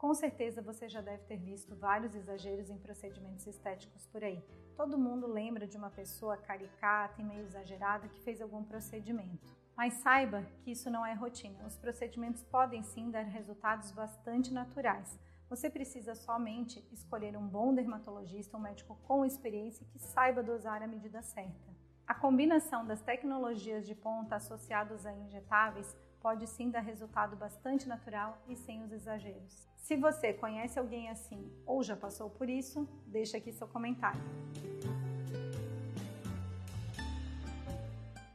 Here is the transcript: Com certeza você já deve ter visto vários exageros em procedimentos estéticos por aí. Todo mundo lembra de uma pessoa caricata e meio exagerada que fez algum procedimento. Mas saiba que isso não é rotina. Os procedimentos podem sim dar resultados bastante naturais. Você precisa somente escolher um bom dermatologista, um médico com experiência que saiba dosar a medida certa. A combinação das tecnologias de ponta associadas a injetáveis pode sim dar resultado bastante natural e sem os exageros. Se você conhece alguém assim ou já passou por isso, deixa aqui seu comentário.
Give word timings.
Com 0.00 0.14
certeza 0.14 0.62
você 0.62 0.88
já 0.88 1.02
deve 1.02 1.24
ter 1.24 1.36
visto 1.36 1.76
vários 1.76 2.14
exageros 2.14 2.70
em 2.70 2.78
procedimentos 2.78 3.46
estéticos 3.46 4.06
por 4.06 4.24
aí. 4.24 4.42
Todo 4.74 4.96
mundo 4.96 5.26
lembra 5.26 5.66
de 5.66 5.76
uma 5.76 5.90
pessoa 5.90 6.38
caricata 6.38 7.20
e 7.20 7.24
meio 7.24 7.42
exagerada 7.42 8.08
que 8.08 8.18
fez 8.20 8.40
algum 8.40 8.64
procedimento. 8.64 9.54
Mas 9.76 9.92
saiba 9.92 10.42
que 10.62 10.70
isso 10.70 10.90
não 10.90 11.04
é 11.04 11.12
rotina. 11.12 11.66
Os 11.66 11.76
procedimentos 11.76 12.42
podem 12.42 12.82
sim 12.82 13.10
dar 13.10 13.24
resultados 13.24 13.92
bastante 13.92 14.54
naturais. 14.54 15.20
Você 15.50 15.68
precisa 15.68 16.14
somente 16.14 16.82
escolher 16.90 17.36
um 17.36 17.46
bom 17.46 17.74
dermatologista, 17.74 18.56
um 18.56 18.60
médico 18.60 18.98
com 19.06 19.22
experiência 19.26 19.84
que 19.84 19.98
saiba 19.98 20.42
dosar 20.42 20.82
a 20.82 20.86
medida 20.86 21.20
certa. 21.20 21.70
A 22.10 22.14
combinação 22.14 22.84
das 22.84 23.00
tecnologias 23.00 23.86
de 23.86 23.94
ponta 23.94 24.34
associadas 24.34 25.06
a 25.06 25.12
injetáveis 25.12 25.96
pode 26.20 26.44
sim 26.48 26.68
dar 26.68 26.80
resultado 26.80 27.36
bastante 27.36 27.88
natural 27.88 28.36
e 28.48 28.56
sem 28.56 28.82
os 28.82 28.90
exageros. 28.90 29.68
Se 29.76 29.94
você 29.96 30.32
conhece 30.32 30.76
alguém 30.76 31.08
assim 31.08 31.48
ou 31.64 31.84
já 31.84 31.94
passou 31.94 32.28
por 32.28 32.50
isso, 32.50 32.84
deixa 33.06 33.36
aqui 33.36 33.52
seu 33.52 33.68
comentário. 33.68 34.20